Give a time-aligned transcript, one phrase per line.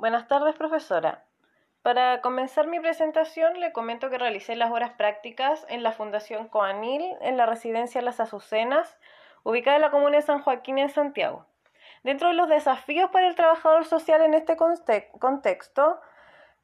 [0.00, 1.24] Buenas tardes, profesora.
[1.82, 7.04] Para comenzar mi presentación, le comento que realicé las horas prácticas en la Fundación Coanil,
[7.20, 8.96] en la residencia Las Azucenas,
[9.42, 11.44] ubicada en la comuna de San Joaquín, en Santiago.
[12.02, 16.00] Dentro de los desafíos para el trabajador social en este contexto,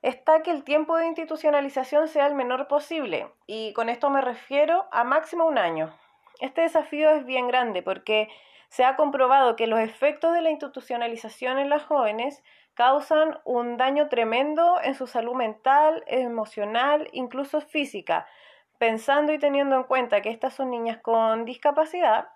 [0.00, 4.86] está que el tiempo de institucionalización sea el menor posible, y con esto me refiero
[4.92, 5.92] a máximo un año.
[6.40, 8.28] Este desafío es bien grande porque
[8.68, 12.42] se ha comprobado que los efectos de la institucionalización en las jóvenes
[12.74, 18.26] causan un daño tremendo en su salud mental, emocional, incluso física.
[18.78, 22.28] Pensando y teniendo en cuenta que estas son niñas con discapacidad,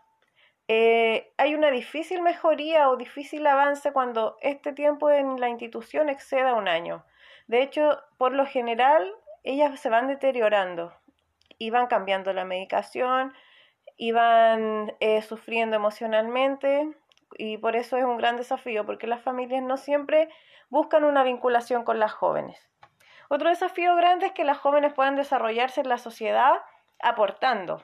[0.68, 6.54] eh, hay una difícil mejoría o difícil avance cuando este tiempo en la institución exceda
[6.54, 7.04] un año.
[7.48, 10.94] De hecho, por lo general, ellas se van deteriorando
[11.58, 13.34] y van cambiando la medicación,
[14.00, 16.88] y van eh, sufriendo emocionalmente
[17.36, 20.30] y por eso es un gran desafío porque las familias no siempre
[20.70, 22.66] buscan una vinculación con las jóvenes.
[23.28, 26.62] Otro desafío grande es que las jóvenes puedan desarrollarse en la sociedad
[26.98, 27.82] aportando.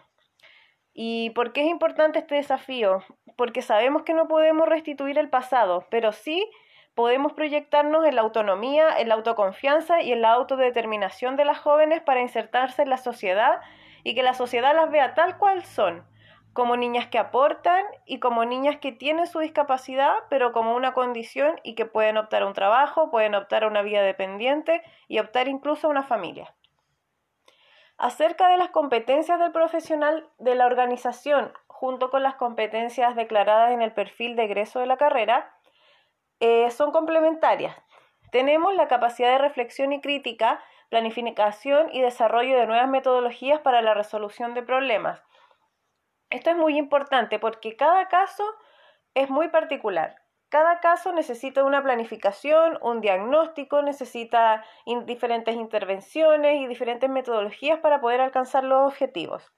[0.94, 3.04] ¿Y por qué es importante este desafío?
[3.36, 6.50] Porque sabemos que no podemos restituir el pasado, pero sí
[6.94, 12.00] podemos proyectarnos en la autonomía, en la autoconfianza y en la autodeterminación de las jóvenes
[12.00, 13.60] para insertarse en la sociedad
[14.06, 16.06] y que la sociedad las vea tal cual son,
[16.52, 21.58] como niñas que aportan y como niñas que tienen su discapacidad, pero como una condición
[21.64, 25.48] y que pueden optar a un trabajo, pueden optar a una vida dependiente y optar
[25.48, 26.54] incluso a una familia.
[27.98, 33.82] Acerca de las competencias del profesional de la organización, junto con las competencias declaradas en
[33.82, 35.52] el perfil de egreso de la carrera,
[36.38, 37.76] eh, son complementarias.
[38.30, 43.94] Tenemos la capacidad de reflexión y crítica planificación y desarrollo de nuevas metodologías para la
[43.94, 45.22] resolución de problemas.
[46.30, 48.44] Esto es muy importante porque cada caso
[49.14, 50.16] es muy particular.
[50.48, 54.64] Cada caso necesita una planificación, un diagnóstico, necesita
[55.04, 59.55] diferentes intervenciones y diferentes metodologías para poder alcanzar los objetivos.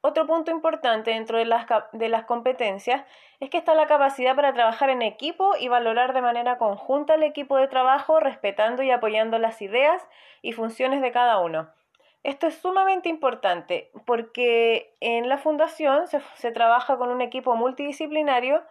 [0.00, 3.04] Otro punto importante dentro de las, de las, competencias
[3.40, 7.24] es que está la capacidad para trabajar en equipo y valorar de manera conjunta el
[7.24, 10.06] equipo de trabajo, respetando y apoyando las ideas
[10.40, 11.68] y funciones de cada uno.
[12.22, 18.62] Esto es sumamente importante porque en la fundación se, se trabaja con un equipo multidisciplinario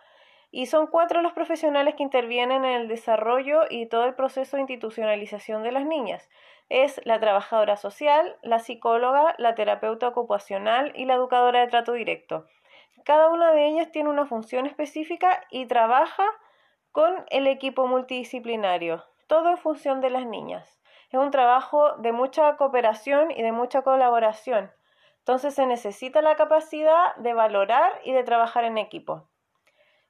[0.57, 4.61] y son cuatro los profesionales que intervienen en el desarrollo y todo el proceso de
[4.61, 6.31] institucionalización de las niñas.
[6.67, 12.47] Es la trabajadora social, la psicóloga, la terapeuta ocupacional y la educadora de trato directo.
[13.05, 16.25] Cada una de ellas tiene una función específica y trabaja
[16.91, 20.79] con el equipo multidisciplinario, todo en función de las niñas.
[21.11, 24.71] Es un trabajo de mucha cooperación y de mucha colaboración.
[25.19, 29.29] Entonces se necesita la capacidad de valorar y de trabajar en equipo.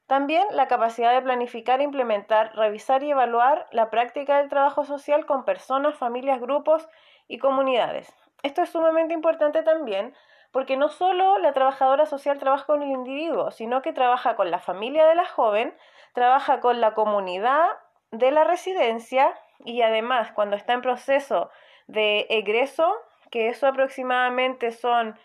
[0.08, 5.44] También la capacidad de planificar, implementar, revisar y evaluar la práctica del trabajo social con
[5.44, 6.88] personas, familias, grupos
[7.28, 8.14] y comunidades.
[8.42, 10.16] Esto es sumamente importante también
[10.52, 14.60] porque no solo la trabajadora social trabaja con el individuo, sino que trabaja con la
[14.60, 15.76] familia de la joven,
[16.14, 17.68] trabaja con la comunidad
[18.12, 21.50] de la residencia y además cuando está en proceso
[21.88, 22.96] de egreso,
[23.30, 25.20] que eso aproximadamente son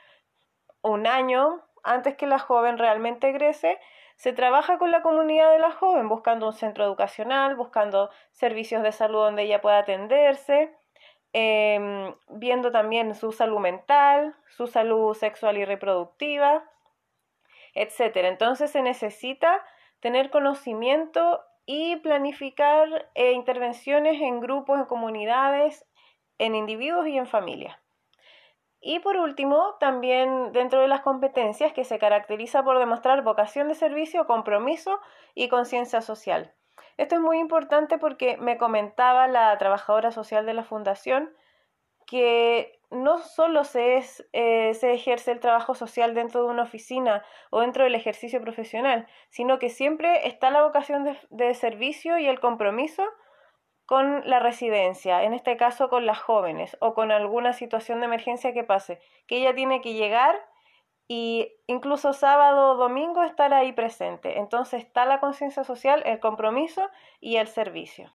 [0.82, 3.78] un año antes que la joven realmente egrese,
[4.22, 8.92] se trabaja con la comunidad de la joven, buscando un centro educacional, buscando servicios de
[8.92, 10.72] salud donde ella pueda atenderse,
[11.32, 16.62] em, viendo también su salud mental, su salud sexual y reproductiva,
[17.74, 18.28] etc.
[18.28, 19.60] Entonces se necesita
[19.98, 25.84] tener conocimiento y planificar eh, intervenciones en grupos, en comunidades,
[26.38, 27.81] en individuos y en familias.
[28.84, 33.76] Y por último, también dentro de las competencias que se caracteriza por demostrar vocación de
[33.76, 34.98] servicio, compromiso
[35.34, 36.52] y conciencia social.
[36.96, 41.30] Esto es muy importante porque me comentaba la trabajadora social de la fundación
[42.06, 47.60] que no solo se, es, eh, ejerce el trabajo social dentro de una oficina o
[47.60, 53.04] dentro del ejercicio profesional, sino que siempre está la vocación de servicio y el compromiso
[53.92, 58.54] con la residencia, en este caso con las jóvenes o con alguna situación de emergencia
[58.54, 60.34] que pase, que ella tiene que llegar
[61.08, 64.38] y incluso sábado o domingo estar ahí presente.
[64.38, 66.88] Entonces está la conciencia social, el compromiso
[67.20, 68.10] y el servicio.